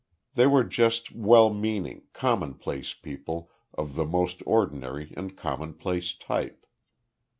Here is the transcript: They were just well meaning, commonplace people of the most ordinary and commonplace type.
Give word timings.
They 0.33 0.47
were 0.47 0.63
just 0.63 1.11
well 1.11 1.53
meaning, 1.53 2.07
commonplace 2.11 2.95
people 2.95 3.51
of 3.75 3.93
the 3.93 4.03
most 4.03 4.41
ordinary 4.47 5.13
and 5.15 5.37
commonplace 5.37 6.15
type. 6.15 6.65